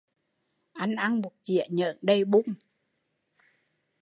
[0.73, 2.43] Anh ăn một dĩa nhỡn đầy bun